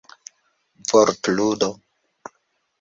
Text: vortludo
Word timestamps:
vortludo 0.89 1.69